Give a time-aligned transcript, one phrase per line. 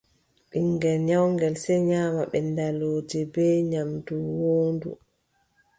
[0.49, 4.91] Ɓiŋngel nyawngel, sey nyaama ɓenndalooje bee nyaamdu woondu.